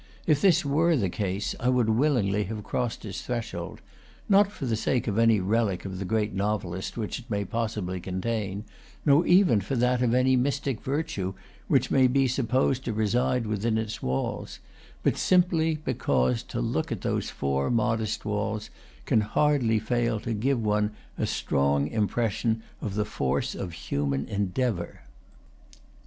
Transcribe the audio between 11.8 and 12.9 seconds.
may be supposed